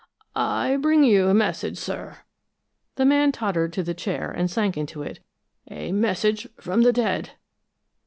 [0.35, 2.21] "I bring you a message, sir."
[2.95, 5.19] The man tottered to the chair and sank into it.
[5.69, 7.33] "A message from the dead."